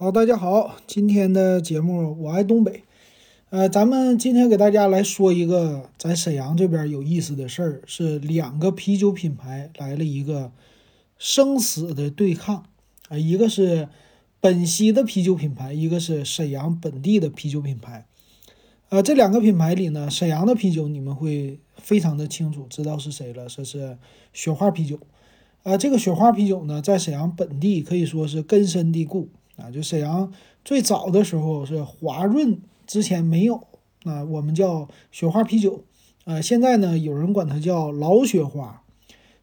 [0.00, 2.84] 好，大家好，今天的节目我爱东北。
[3.50, 10.52] 呃，咱们今天给大家来说一个在沈阳这边有意思的事儿，是两个啤酒品牌来了一个
[11.18, 12.66] 生死的对抗
[13.08, 13.88] 啊，一个是
[14.38, 18.06] 本溪的啤酒品牌，一个是沈阳本地的啤酒品牌。
[18.90, 23.98] 呃，这两个品牌里呢，沈阳的啤酒你们会非常的清楚，知道是谁了，这是
[24.32, 25.00] 雪花啤酒。
[25.64, 29.28] 啊，这个雪花啤酒呢，在沈阳本地可以说是根深蒂固。
[29.58, 30.32] 啊，就沈阳
[30.64, 33.66] 最早的时候是华润，之前没有，
[34.04, 35.84] 啊，我们叫雪花啤酒，
[36.24, 38.82] 呃，现在呢有人管它叫老雪花。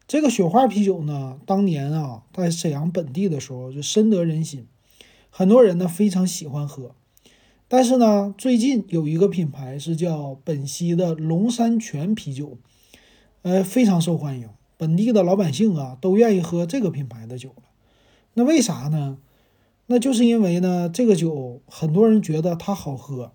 [0.08, 4.66] 这个雪花啤酒呢，当年啊在沈阳本地的时候就深得人心，
[5.30, 6.94] 很多人呢非常喜欢喝。
[7.68, 12.56] 但是呢，最近有一个品牌是叫本溪的龙山泉啤酒，
[13.42, 17.64] 呃，非常受欢迎，本地的老百姓啊都愿意喝这个品牌的酒了。
[18.34, 19.18] 那为啥呢？
[19.86, 23.32] 那就是因为呢，这个酒很多人觉得它好喝，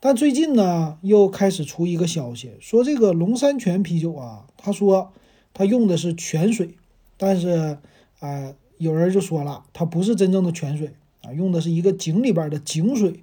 [0.00, 5.12] 但最近呢又开始出一个消息，说这个龙山泉啤酒啊，他说
[5.52, 6.70] 他用的是泉水，
[7.16, 7.78] 但是
[8.20, 13.22] 啊，有人就说了，它不是真正的泉水啊，用的是一个井里边的井水，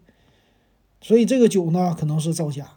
[1.01, 2.69] 所以这个酒呢可能是造假。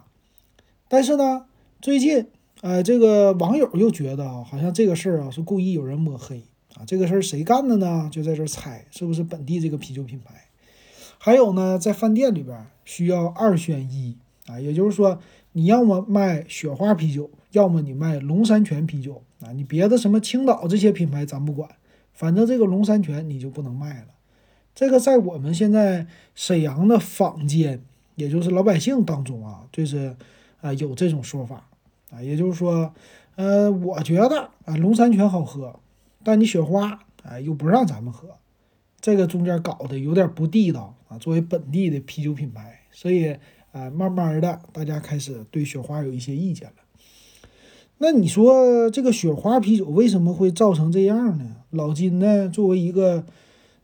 [0.89, 1.45] 但是呢，
[1.83, 2.27] 最近
[2.63, 6.43] 呃，这个网友又觉得啊，好像这个事儿啊是故意有人抹黑。
[6.77, 8.09] 啊，这个事儿谁干的呢？
[8.13, 10.35] 就在这猜，是不是本地这个啤酒品牌？
[11.19, 14.17] 还有呢，在饭店里边需要二选一
[14.47, 15.19] 啊，也就是说，
[15.53, 19.51] 你要么卖雪花啤酒，要么你卖龙山泉啤酒啊。
[19.53, 21.69] 你别的什么青岛这些品牌咱不管，
[22.13, 24.09] 反正这个龙山泉你就不能卖了。
[24.75, 27.83] 这个在我们现在沈阳的坊间，
[28.15, 30.15] 也就是老百姓当中啊，就是
[30.61, 31.67] 啊有这种说法
[32.13, 32.95] 啊，也就是说，
[33.35, 35.81] 呃，我觉得啊龙山泉好喝。
[36.25, 38.29] 但你雪花，哎，又不让咱们喝，
[39.01, 41.17] 这个中间搞的有点不地道啊。
[41.17, 43.37] 作为本地的啤酒品牌，所以
[43.73, 46.75] 啊，慢慢的大家开始对雪花有一些意见了。
[47.99, 51.57] 那你说这个雪花啤酒为什么会造成这样呢？
[51.71, 53.25] 老金呢，作为一个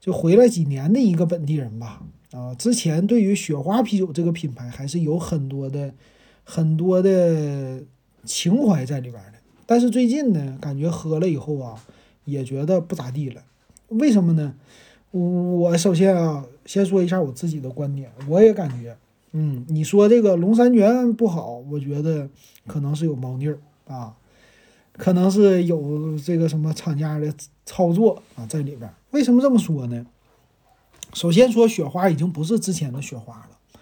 [0.01, 2.03] 就回来几年的一个本地人吧，
[2.33, 5.95] 啊，之前对于雪花啤酒这个品牌还是有很多的
[6.43, 7.83] 很多的
[8.25, 9.39] 情怀在里边的。
[9.67, 11.83] 但是最近呢，感觉喝了以后啊。
[12.25, 13.43] 也觉得不咋地了，
[13.89, 14.55] 为什么呢？
[15.11, 18.97] 我首先啊，先说一下我自己的观点，我也感觉，
[19.31, 22.29] 嗯，你说这个龙山泉不好，我觉得
[22.67, 24.17] 可能是有猫腻儿啊，
[24.95, 27.33] 可能是有这个什么厂家的
[27.65, 28.91] 操作啊在里边。
[29.13, 30.05] 为什么这么说呢？
[31.13, 33.79] 首先说雪花已经不是之前的雪花了，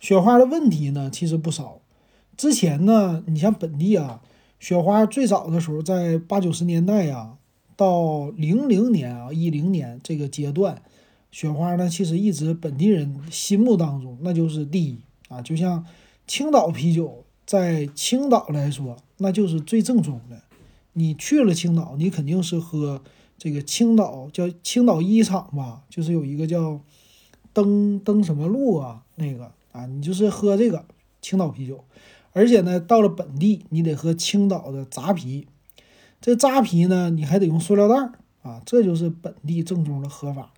[0.00, 1.80] 雪花的问题呢其实不少。
[2.34, 4.22] 之前呢，你像本地啊，
[4.58, 7.34] 雪花最早的时候在八九十年代呀。
[7.76, 10.82] 到零零年啊，一零年这个阶段，
[11.30, 15.40] 雪花呢，其实一直本地人心目当中那就是第一啊。
[15.40, 15.84] 就像
[16.26, 20.42] 青岛啤酒，在青岛来说，那就是最正宗的。
[20.92, 23.02] 你去了青岛，你肯定是喝
[23.38, 26.80] 这个青岛叫青岛一厂吧，就是有一个叫
[27.52, 30.84] 登登什么路啊，那个啊，你就是喝这个
[31.20, 31.84] 青岛啤酒。
[32.34, 35.46] 而且呢，到了本地，你得喝青岛的扎啤。
[36.22, 38.12] 这扎啤呢，你还得用塑料袋儿
[38.42, 40.52] 啊，这就是本地正宗的喝法。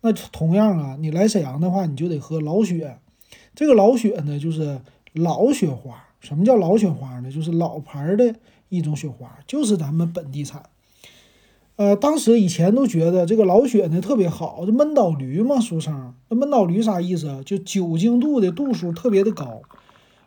[0.00, 2.98] 那同样啊，你来沈阳的话，你就得喝老雪。
[3.54, 4.80] 这个老雪呢，就是
[5.12, 6.04] 老雪花。
[6.20, 7.32] 什么叫老雪花呢？
[7.32, 8.36] 就是老牌的
[8.68, 10.62] 一种雪花，就是咱们本地产。
[11.74, 16.14] 呃，当时以前都觉得这个老雪呢特别好，这闷倒驴嘛，俗称。
[16.28, 17.42] 那闷倒驴啥意思啊？
[17.44, 19.62] 就酒精度的度数特别的高，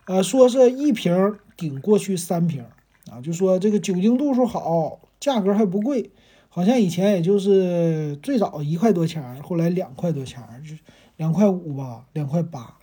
[0.07, 2.65] 呃，说是一瓶顶过去三瓶。
[3.11, 6.11] 啊，就说这个酒精度数好，价格还不贵，
[6.49, 10.75] 好像以前也就是最早一块多钱后来两块多钱就
[11.17, 12.77] 两块五吧，两块八。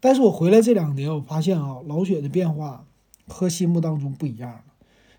[0.00, 2.84] 但是我回来这两年，我发现啊，老雪的变化
[3.26, 4.62] 和心目当中不一样了。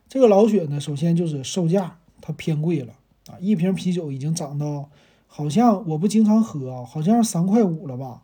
[0.07, 2.94] 这个老雪呢，首先就是售价它偏贵了
[3.27, 4.89] 啊，一瓶啤酒已经涨到
[5.27, 8.24] 好像我不经常喝啊，好像是三块五了吧，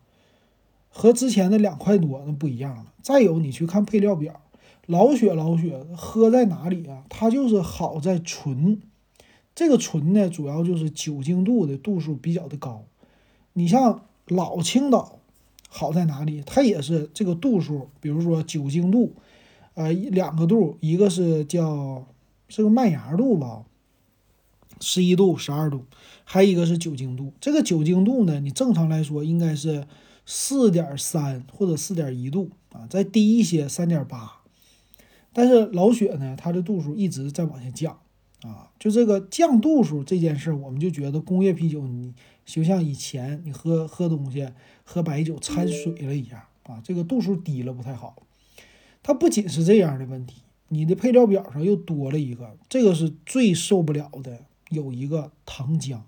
[0.87, 2.85] 和之前的两块多那不一样了。
[3.01, 4.41] 再有你去看配料表。
[4.87, 7.03] 老雪老雪喝在哪里啊？
[7.09, 8.79] 它就是好在纯，
[9.55, 12.83] 这个纯呢，主要就是酒精度的度数比较的高。
[13.53, 15.19] 你像老青岛，
[15.69, 16.43] 好在哪里？
[16.45, 19.13] 它也是这个度数，比如说酒精度，
[19.73, 22.05] 呃，两个度，一个是叫
[22.47, 23.63] 是个麦芽度吧，
[24.79, 25.85] 十一度、十二度，
[26.23, 27.33] 还有一个是酒精度。
[27.41, 29.87] 这个酒精度呢，你正常来说应该是
[30.27, 34.41] 四点三或者四点一度啊，再低一些三点八。
[35.37, 37.99] 但是老雪呢，它的度数一直在往下降，
[38.41, 42.13] 啊，就这个降度数这件事儿，我们就觉得工业啤酒你
[42.45, 44.47] 就像以前你喝喝东西
[44.85, 48.15] 喝白酒掺水了一样啊，这个度数低了不太好。
[49.03, 54.39] 它不仅是这样的问题，你的配料表上又多了一个，这个是最受不了的，
[54.69, 55.99] 有一个糖浆。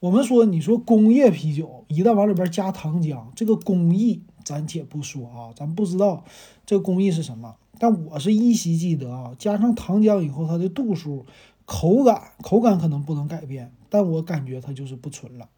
[0.00, 6.24] 我们说，你说工业啤酒一旦往里边加糖浆，这个工艺咱且不说啊，咱不知道
[6.64, 7.56] 这个工艺是什么。
[7.78, 11.24] 但我是依稀记得啊，加上糖浆以后，它的度数、
[11.64, 15.48] 口感、口感可能不能改变，但我感觉它就是不纯了。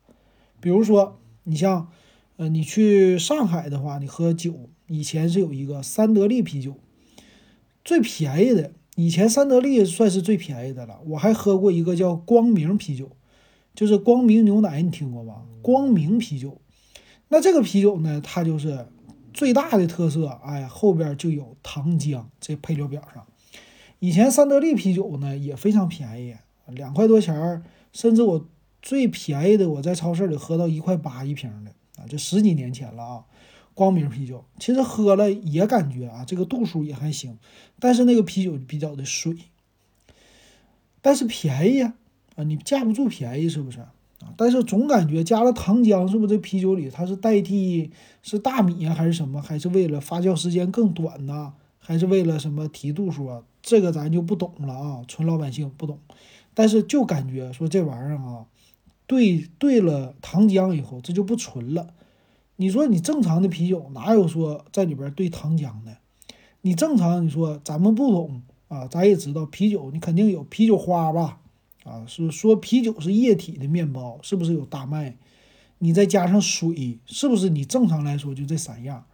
[0.61, 1.89] 比如说，你像，
[2.37, 6.75] 呃，你去上海的话，你喝酒，以前是有一个三得利啤酒，
[7.85, 11.01] 最便宜的，以前三得利算是最便宜的了。
[11.07, 13.11] 我还喝过一个叫光明啤酒。
[13.73, 15.43] 就是光明牛奶，你听过吧？
[15.63, 16.61] 光明啤酒，
[17.29, 18.89] 那这个啤酒呢，它就是
[19.33, 23.27] 最大的特色，哎，后边就有糖浆，这配料表上。
[23.99, 26.37] 以前三得利啤酒呢也非常便宜，
[26.67, 27.63] 两块多钱儿，
[27.93, 28.47] 甚至我
[28.81, 31.71] 最便宜的，我在超市里喝到一块八一瓶的
[32.03, 33.25] 啊，这十几年前了啊。
[33.73, 37.39] 光明啤酒其实喝了也感觉啊，这个度数也还行，
[37.79, 39.37] 但是那个啤酒比较的水，
[41.01, 41.95] 但是便宜啊。
[42.37, 43.85] 你架不住便宜是不是
[44.37, 47.91] 但是总感觉加了糖浆，是不是这啤酒里它是代替
[48.23, 49.41] 是大米啊，还是什么？
[49.41, 51.55] 还是为了发酵时间更短呢？
[51.79, 53.43] 还是为了什么提度数啊？
[53.63, 55.99] 这个咱就不懂了啊，纯老百姓不懂。
[56.53, 58.45] 但是就感觉说这玩意儿啊，
[59.07, 61.89] 兑兑了糖浆以后，这就不纯了。
[62.57, 65.97] 你说你正常的啤酒哪有说在里边兑糖浆的？
[66.61, 71.41] 你正常你说咱们不懂啊，咱也知道啤酒你肯定有啤酒花吧？
[71.85, 75.17] 啊，是说啤酒是液体的面包，是不是有大麦？
[75.79, 79.07] 你再加上水，是不是你正常来说就这三样？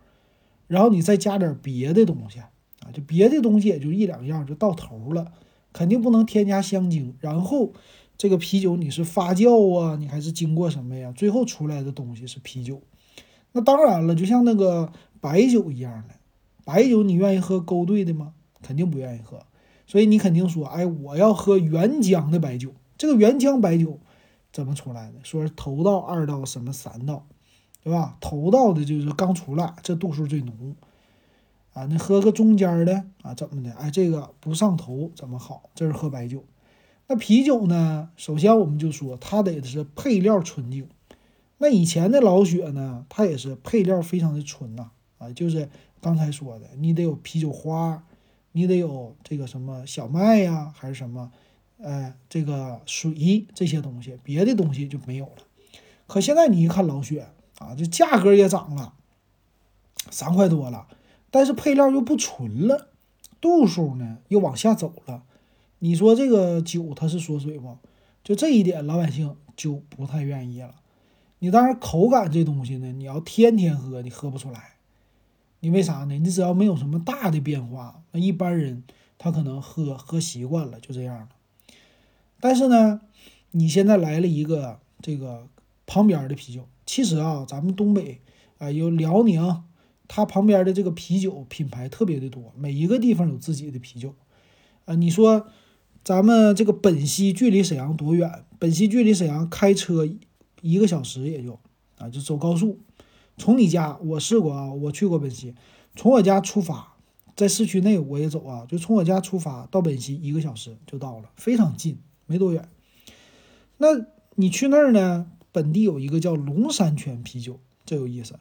[0.67, 2.51] 然后你再加点别的东西啊，
[2.93, 5.33] 就别的东西也就一两样就到头了，
[5.73, 7.15] 肯定不能添加香精。
[7.21, 7.73] 然后
[8.19, 11.13] 这个啤酒你是发酵啊，你还是经过什么呀？
[11.13, 12.83] 最后出来的东西是啤酒。
[13.53, 16.17] 那当然了，就像那个白酒一样的，
[16.65, 18.35] 白酒你愿意喝勾兑的吗？
[18.61, 19.39] 肯定不愿意喝。
[19.87, 22.75] 所以你肯定说，哎，我要喝原浆的白酒。
[22.99, 24.01] 这个原浆白酒
[24.53, 25.19] 怎么出来的？
[25.23, 27.27] 说是头道、二道、什么三道，
[27.85, 28.17] 对吧？
[28.21, 30.75] 头道的就是刚出来，这度数最浓
[31.73, 31.87] 啊。
[31.87, 33.73] 那喝个中间的啊，怎么的？
[33.75, 35.71] 哎，这个不上头怎么好？
[35.75, 36.43] 这是喝白酒。
[37.07, 38.11] 那啤酒呢？
[38.17, 40.89] 首先我们就说，它得是配料纯净。
[41.59, 45.69] 那以前的老雪呢，它也是配料非常的纯呐，啊，就是
[46.01, 48.03] 刚才说的，你得有啤酒花。
[48.57, 51.31] 你得有这个什么小麦呀，还是什么，
[51.77, 55.43] 呃，这个水这些东西，别的东西就没有了。
[56.07, 58.95] 可现在你一看老雪啊，这价格也涨了，
[60.11, 60.89] 三块多了，
[61.31, 62.89] 但是配料又不纯了，
[63.43, 65.25] 度数呢又往下走了。
[65.81, 67.77] 你说这个酒它是缩水不？
[68.25, 70.77] 就这一点，老百姓就不太愿意了。
[71.41, 74.76] 你当然口感这东西呢，你要天天喝，你喝不出来。
[75.67, 76.15] 因为啥呢？
[76.15, 78.85] 你只要没有什么大的变化，那一般人
[79.19, 81.29] 他可能喝喝习惯了，就这样了。
[82.39, 83.01] 但是呢，
[83.51, 85.49] 你现在来了一个这个
[85.85, 88.21] 旁边的啤酒，其实啊，咱们东北
[88.59, 89.65] 啊有辽宁，
[90.07, 94.15] 它旁边的这个啤酒品牌特别的多，每一个地方有自己的啤酒。
[94.85, 95.49] 啊，你说
[96.05, 98.45] 咱们这个本溪距离沈阳多远？
[98.61, 100.09] 本溪距离沈阳开车
[100.61, 101.59] 一个小时也就
[101.99, 102.79] 啊，就走高速。
[103.37, 105.55] 从你家，我试过啊，我去过本溪。
[105.95, 106.95] 从我家出发，
[107.35, 112.69] 在市区内我也走啊，就从我家出发到本溪一个小时就到了，非常近，没多远。
[113.79, 113.89] 那
[114.35, 115.31] 你去那儿呢？
[115.53, 118.39] 本地有一个叫龙山泉啤酒，这有意思。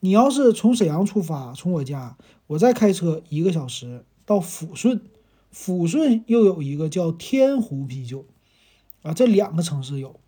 [0.00, 5.00] 你要是从沈阳出发，从我家，我再开车一个小时到抚顺，
[5.54, 8.26] 抚顺又有一个叫天湖啤酒
[9.02, 10.20] 啊，这两个城市有。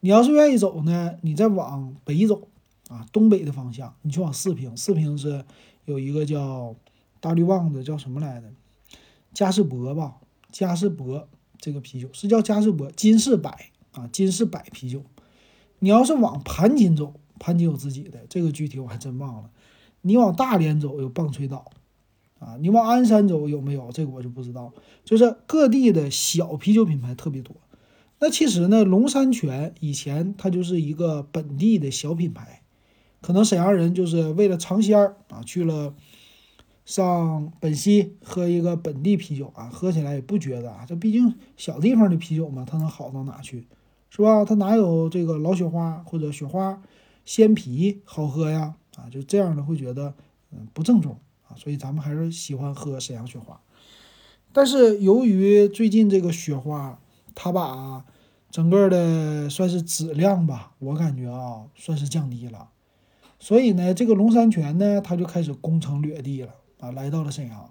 [0.00, 2.48] 你要是愿意走呢，你再往北走。
[2.94, 5.44] 啊，东北的方向，你去往四平，四平是
[5.84, 6.76] 有一个叫
[7.18, 8.46] 大绿棒子，叫什么来着？
[9.32, 10.18] 嘉士伯吧，
[10.52, 15.02] 嘉士伯这个啤酒是叫嘉士伯金士百啊，金士百啤酒。
[15.80, 19.50] 你要是往盘锦走，盘锦有自己的，这个具体我还真忘了。
[20.02, 21.72] 你往大连走有棒槌岛
[22.38, 23.90] 啊，你往鞍山走有没有？
[23.90, 24.72] 这个我就不知道。
[25.04, 27.56] 就是各地的小啤酒品牌特别多。
[28.20, 32.62] 那其实呢，龙山泉以前它就是一个本地的小品牌。
[33.24, 35.94] 可能沈阳人就是为了尝鲜儿啊，去了
[36.84, 43.66] 上本溪喝一个本地啤酒啊，喝起来也不觉得啊，这毕竟小地方的啤酒嘛，它能好到哪去，
[44.10, 44.44] 是吧？
[44.44, 46.82] 它哪有这个老雪花或者雪花
[47.24, 48.74] 鲜啤好喝呀？
[48.96, 50.12] 啊，就这样的会觉得
[50.52, 53.58] 嗯不正宗啊，所以咱们还是喜欢喝沈阳雪花。
[54.52, 57.00] 但是由于最近这个雪花
[57.34, 58.04] 它把
[58.50, 62.68] 整个的算是质量吧，我感觉啊，算是降低了。
[63.44, 67.70] 所以呢，这个龙山泉呢，它就开始攻城略地了啊，来到了沈阳，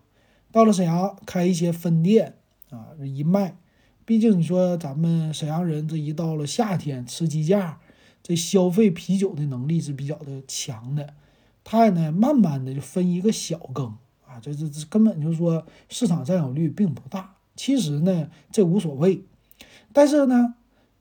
[0.52, 2.36] 到了沈阳开一些分店
[2.70, 3.58] 啊，一卖。
[4.06, 7.80] 毕竟你说咱们沈阳人这一到了夏天吃鸡架，
[8.22, 11.16] 这消费啤酒的能力是比较的强的。
[11.64, 17.38] 它呢，慢慢的就分一个小羹啊，这这这根本就是说市场占有率并不大。
[17.56, 19.24] 其实呢，这无所谓，
[19.92, 20.54] 但是呢，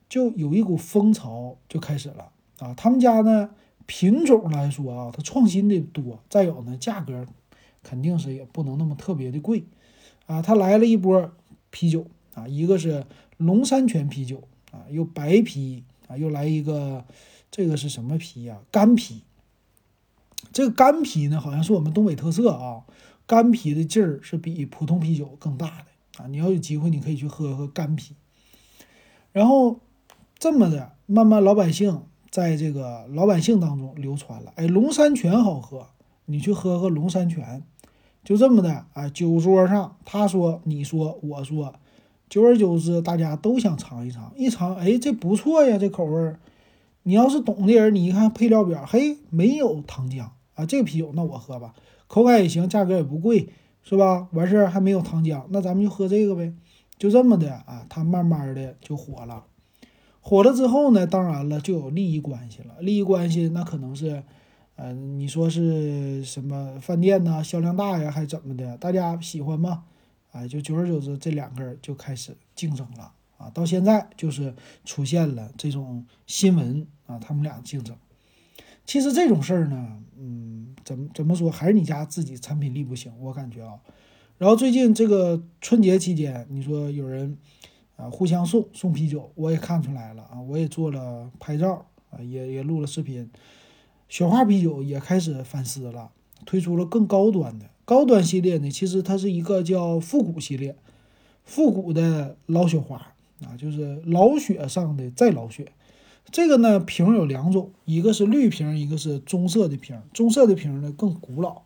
[0.09, 2.73] 就有一股风潮就开始了啊。
[2.73, 3.51] 他们家呢，
[3.85, 7.25] 品种来说啊，它创新的多，再有呢，价格
[7.81, 9.65] 肯定是也不能那么特别的贵
[10.25, 10.41] 啊。
[10.41, 11.31] 他来了一波
[11.69, 13.05] 啤酒啊，一个是
[13.37, 17.05] 龙山泉啤酒啊，又白啤啊，又来一个
[17.51, 18.59] 这个是什么啤呀？
[18.71, 19.21] 干啤。
[20.51, 22.83] 这个干啤呢，好像是我们东北特色啊。
[23.25, 26.27] 干啤的劲儿是比普通啤酒更大的啊。
[26.27, 28.15] 你要有机会，你可以去喝喝干啤。
[29.31, 29.79] 然后
[30.37, 34.51] 这么的，慢慢老百姓在这个老百姓当中流传了。
[34.55, 35.85] 哎，龙山泉好喝，
[36.25, 37.61] 你去喝喝龙山泉。
[38.23, 41.75] 就这么的啊，酒桌上他说你说我说，
[42.27, 44.33] 久而久之，大家都想尝一尝。
[44.35, 46.39] 一尝，哎，这不错呀，这口味儿。
[47.03, 50.29] 你要是懂的人，你一看配料表，嘿，没有糖浆。
[50.55, 51.75] 啊，这个啤酒那我喝吧，
[52.07, 53.49] 口感也行，价格也不贵，
[53.83, 54.27] 是吧？
[54.31, 56.51] 完事儿还没有糖浆，那咱们就喝这个呗，
[56.97, 59.43] 就这么的啊，它慢慢的就火了。
[60.25, 62.79] 火了之后呢，当然了，就有利益关系了。
[62.79, 64.23] 利益关系那可能是，
[64.77, 67.43] 呃，你说是什么饭店呢？
[67.43, 68.77] 销量大呀，还怎么的？
[68.77, 69.83] 大家喜欢吗？
[70.31, 73.51] 哎，就久而久之，这两个人就开始竞争了啊。
[73.53, 77.93] 到现在就是出现了这种新闻啊，他们俩竞争。
[78.85, 83.77] 其实这种事儿呢，嗯，怎么怎么说，还是你家自己产品力不行，我感觉啊。
[84.37, 87.37] 然后最近这个春节期间，你说有人
[87.95, 93.29] 啊互相送送啤酒，我也看出来了啊，我也做了拍照啊，也也录了视频。
[94.09, 96.11] 雪花啤酒也开始反思了，
[96.45, 98.69] 推出了更高端的高端系列呢。
[98.69, 100.75] 其实它是一个叫复古系列，
[101.43, 102.97] 复古的老雪花
[103.45, 105.71] 啊，就是老雪上的再老雪。
[106.31, 109.99] 这个呢，瓶有两种，一个是绿瓶，一个是棕色的瓶。
[110.13, 111.63] 棕色的瓶呢更古老，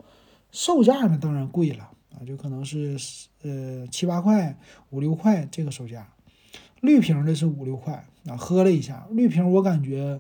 [0.52, 2.98] 售价呢当然贵了啊，就可能是
[3.44, 4.58] 呃七八块、
[4.90, 6.08] 五六块这个售价。
[6.82, 10.20] 绿瓶的是五六块啊，喝了一下绿瓶，我感觉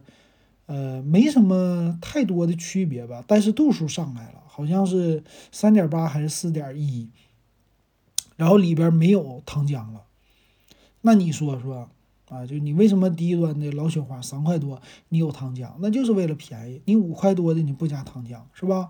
[0.65, 7.09] 呃没什么太多的区别吧，但是度数上来了，好像是三点八还是四点一，
[8.35, 10.03] 然后里边没有糖浆了，
[11.01, 11.89] 那你说说？
[12.29, 16.81] 啊，就你为什么低端的老雪花三块多，你有糖浆，那就是为了便宜。
[16.83, 18.89] 你五块多的你不加糖浆是吧？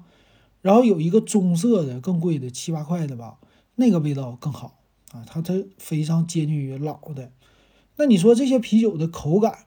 [0.64, 3.38] 然后有一个棕色的更贵的七八块的吧，
[3.76, 4.80] 那个味道更好
[5.12, 7.32] 啊，它它非常接近于老的。
[7.98, 9.66] 那你说这些啤酒的口感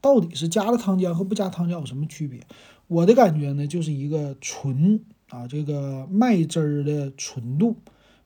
[0.00, 2.40] 到底是加了糖浆和不加糖浆有什么区别？
[2.86, 7.76] 我的感觉呢，就是一个纯啊，这个麦汁儿的纯度。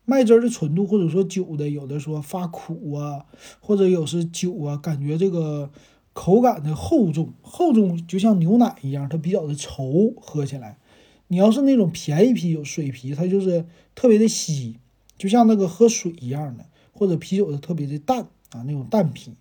[0.04, 3.26] 麦汁儿的纯度，或者说酒的，有的说发苦啊，
[3.60, 5.70] 或者有是酒啊，感觉这个
[6.12, 10.78] 口感的厚重，厚重就像牛奶一样，它比较的稠，喝起来。
[11.28, 14.78] 你要是那种便宜啤酒，水啤，它就是特别的稀，
[15.18, 19.32] 就像那个喝水一样的，或者啤酒的特别的淡啊，那种淡啤。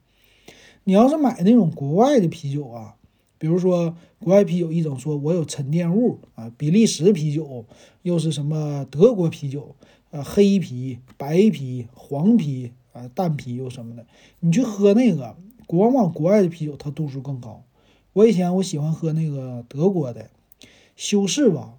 [0.84, 2.96] 你要是买那种国外的啤酒啊，
[3.38, 7.66] 比如说国外啤酒一种说我有沉淀物啊，比利时啤酒，
[8.04, 9.76] 又是什么德国啤酒。
[10.10, 14.06] 呃，黑啤、白啤、黄啤啊，淡啤又什么的，
[14.40, 15.36] 你去喝那个，
[15.68, 17.66] 往往国外的啤酒它度数更高。
[18.14, 20.30] 我以前我喜欢喝那个德国的
[20.96, 21.74] 修士吧，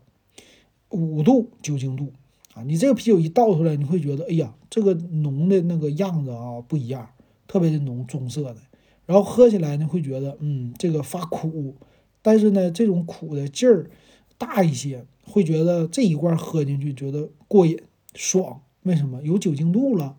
[0.90, 2.12] 五度酒精度
[2.52, 7.08] 啊，你这个啤酒一倒出来，你会觉得，哎呀，这个浓的那个样子啊不一样，
[7.48, 8.58] 特别的浓，棕色的。
[9.06, 11.74] 然后喝起来呢，会觉得，嗯，这个发苦，
[12.22, 13.90] 但是呢，这种苦的劲儿
[14.36, 17.80] 大一些，会觉得这一罐喝进去觉得过瘾。
[18.14, 20.16] 爽，为什么有酒精度了？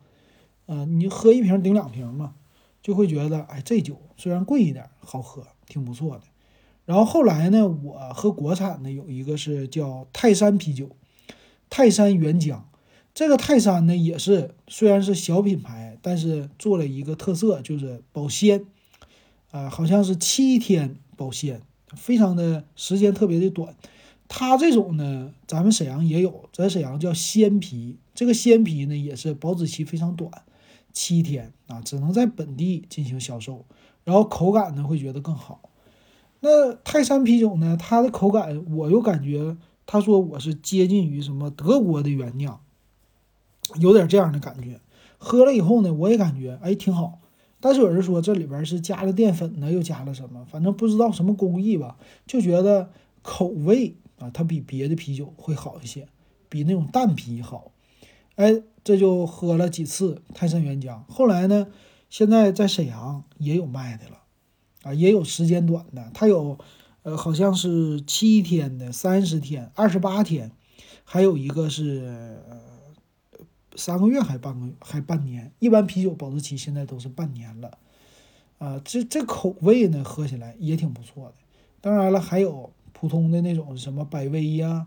[0.66, 2.36] 啊，你喝一瓶顶两瓶嘛，
[2.82, 6.22] 就会觉得，哎，这酒虽然贵一点，好喝，挺不错的。
[6.86, 10.90] 然后后来呢，我喝国产的有一个是叫泰山啤酒，
[11.70, 12.62] 泰山原浆。
[13.14, 18.66] 这个泰山呢，也是虽然是小品牌，但是做了一个特色，就是保鲜，
[19.52, 21.62] 啊，好像是七天保鲜，
[21.96, 23.76] 非常的时间特别的短。
[24.28, 27.98] 它这种呢，咱们沈阳也有，在沈阳叫鲜啤。
[28.14, 30.32] 这个鲜啤呢，也是保质期非常短，
[30.94, 33.66] 七天啊，只能在本地进行销售。
[34.04, 35.62] 然后口感呢，会觉得更好。
[36.42, 42.62] 那泰山啤酒呢，它的口感我又感觉，他说我是接近于什么德国的原酿，
[43.80, 44.80] 有点这样的感觉。
[45.20, 47.20] 喝了以后呢，我也感觉哎挺好，
[47.60, 52.90] 但是有人说这里边是加了淀粉呢，又加了什么，反正不知道什么工艺吧，就觉得
[53.22, 56.08] 口味啊，它比别的啤酒会好一些，
[56.48, 57.72] 比那种淡啤好。
[58.36, 61.02] 哎，这就喝了几次泰山原浆。
[61.10, 61.68] 后来呢，
[62.10, 64.20] 现在在沈阳也有卖的了，
[64.84, 66.58] 啊，也有时间短的，它有，
[67.04, 70.54] 呃，好像是七天的、三十天、二十八天，
[71.04, 72.42] 还有一个是
[73.80, 75.52] 三个月还半个月还半年。
[75.60, 77.78] 一般啤酒保质期现在都是半年了，
[78.60, 81.34] 啊，这这口味呢，喝起来也挺不错的。
[81.82, 84.86] 当然了，还有普通的那种什么百威呀，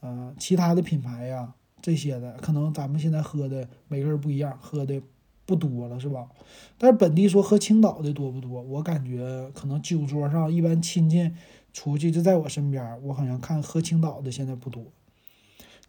[0.00, 1.54] 啊，其他的品牌呀。
[1.82, 5.00] 这些的可能咱们现在喝的每个人不一样，喝的
[5.46, 6.28] 不多了，是吧？
[6.76, 8.60] 但是本地说喝青岛的多不多？
[8.60, 11.32] 我感觉可能酒桌上一般亲戚
[11.72, 14.84] 出去就在我身边，我好像看喝青岛的现在不多。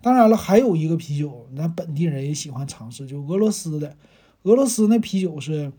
[0.01, 3.95] 当然了，还有一个啤酒，咱本地人也喜欢尝试，就俄罗斯的。
[4.43, 5.71] 俄罗斯那啤酒是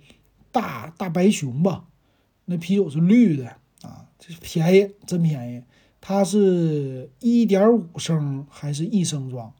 [0.53, 1.87] 大大白熊吧？
[2.45, 3.47] 那啤酒是绿的
[3.83, 5.63] 啊，这便宜，真便宜。
[6.01, 9.53] 它是一点五升还是一升装？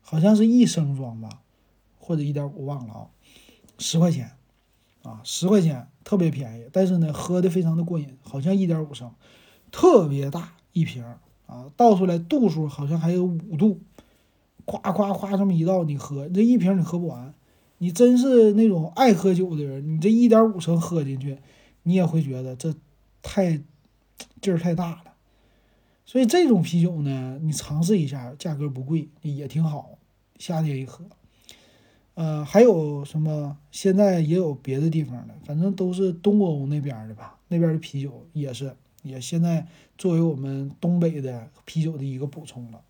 [0.00, 1.40] 好像是一升装吧，
[1.98, 3.06] 或者一点五，忘了啊，
[3.78, 4.32] 十块钱，
[5.02, 9.10] 啊，十块钱特别便宜，但是呢，喝的非常的过瘾，好像一点五升，
[9.70, 11.04] 特别大一瓶
[11.46, 13.80] 啊，倒出来度数好像还有五度，
[14.64, 17.34] 夸夸夸这么一倒，你喝这一瓶你喝不完，
[17.78, 21.38] 你真是那种爱喝酒的人，你这一点五升喝进去，
[21.82, 22.74] 你也会觉得这
[23.22, 23.60] 太
[24.40, 25.14] 劲儿太大了。
[26.04, 29.98] 所以这种啤酒呢，你尝试一下，价格不贵，也挺好，
[30.38, 31.04] 夏天一喝。
[32.14, 33.56] 呃，还有什么？
[33.70, 37.38] 现在也有别的地方的，反正都是东欧那边的吧。
[37.48, 39.66] 那边的啤酒也是，也现在
[39.96, 42.82] 作为我们东北的啤酒的一个补充了。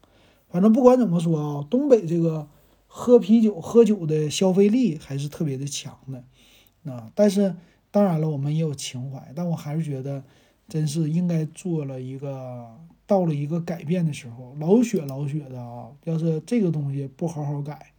[0.53, 2.47] 反正不管怎么说啊，东北这个
[2.87, 6.93] 喝啤酒、喝酒的消费力还是特别的强的。
[6.93, 7.57] 啊，但是
[7.91, 10.23] 当然了，我们也有情怀，但我还是觉得，
[10.69, 12.79] 真是应该做了一个。
[13.05, 17.93] 到了一个改变的时候，老雪老雪的啊，要是这个东西不好好改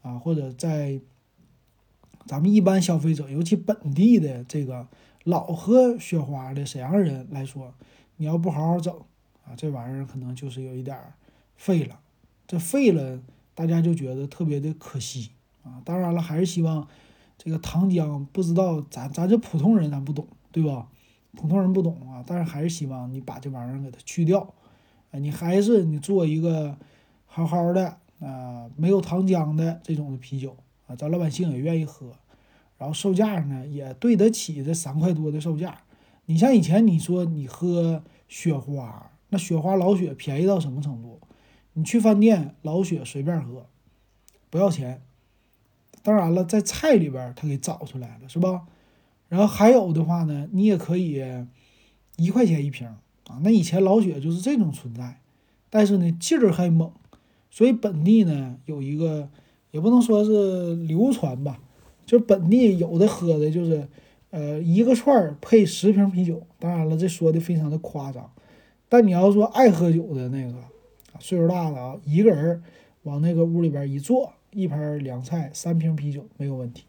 [0.00, 0.98] 啊，或者在
[2.24, 4.86] 咱们一般消费者，尤其本地的这个
[5.24, 7.74] 老喝雪花的沈阳人来说，
[8.16, 8.94] 你要不好好整
[9.44, 10.96] 啊，这玩意儿可能就是有一点
[11.56, 12.00] 废了。
[12.46, 13.20] 这废了，
[13.54, 15.30] 大家就觉得特别的可惜
[15.64, 15.82] 啊。
[15.84, 16.86] 当然了，还是希望
[17.36, 20.88] 这个糖浆，不知道咱咱这普通人咱不懂，对吧？
[21.32, 24.54] 普通人不懂啊，但是还是希望你把这玩意儿给它去掉，
[25.10, 26.78] 啊，你还是你做一个
[27.26, 32.12] 好好的啊，没有糖浆的这种的啤酒啊，咱老百姓也愿意喝，
[32.78, 35.82] 然后售价呢也对得起这三块多的售价。
[36.24, 41.20] 你像以前你说你喝雪花，那雪花老雪便宜到什么程度？
[41.78, 43.66] 你去饭店老雪随便喝，
[44.48, 45.02] 不要钱。
[46.02, 48.66] 当然了，在菜里边他给找出来了，是吧？
[49.28, 51.22] 然后还有的话呢，你也可以
[52.16, 52.88] 一块钱一瓶
[53.26, 53.38] 啊。
[53.42, 55.20] 那以前老雪就是这种存在，
[55.68, 56.90] 但是呢劲儿还猛，
[57.50, 59.28] 所以本地呢有一个
[59.72, 61.60] 也不能说是流传吧，
[62.06, 63.86] 就是本地有的喝的就是
[64.30, 66.40] 呃一个串儿配十瓶啤酒。
[66.58, 68.32] 当然了，这说的非常的夸张，
[68.88, 70.54] 但你要说爱喝酒的那个
[71.20, 72.62] 岁数大了啊，一个人
[73.02, 76.84] 往那个屋里边一坐，一盘凉菜，三瓶啤酒没有问题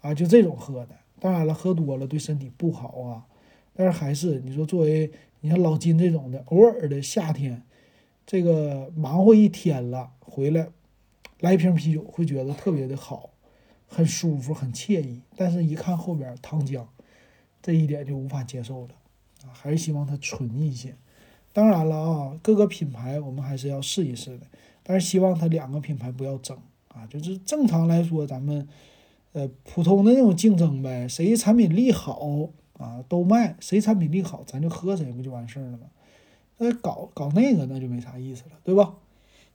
[0.00, 0.96] 啊，就这种喝的。
[1.20, 3.26] 当然了，喝多了对身体不好啊。
[3.74, 7.62] 但是还是你说，作为你像老金这种的，偶尔的夏天，
[8.26, 10.68] 这个忙活一天了回来，
[11.40, 13.30] 来一瓶啤酒会觉得特别的好，
[13.86, 15.22] 很舒服，很惬意。
[15.36, 16.86] 但是一看后边糖浆，
[17.60, 18.94] 这一点就无法接受了！
[19.52, 20.94] 还是希望它纯一些。
[21.54, 24.46] 当然了啊，各个品牌我们还是要试一试的。
[24.82, 28.68] 但是希望它两个品牌不要争啊，就是正常来说咱们。
[29.32, 35.88] 呃，普通的那种竞争呗，谁产品力好啊，都卖，谁产品力好，咱就喝谁，不就完事儿了吗？
[36.58, 38.94] 那搞搞那个，那就没啥意思了，对吧？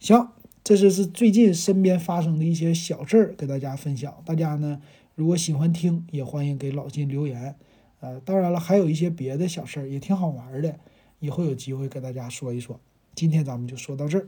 [0.01, 0.31] 行，
[0.65, 4.13] 这就是最近身边发生的一些小事儿，给大家分享。
[4.25, 4.81] 大家呢，
[5.15, 7.55] 如果喜欢听，也欢迎给老金留言。
[8.01, 10.77] 呃，当然了，还有一些别的小事儿也挺好玩的，
[11.19, 12.79] 以后有机会跟大家说一说。
[13.15, 14.27] 今天咱们就说到这儿。